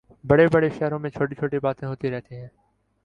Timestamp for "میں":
0.99-1.09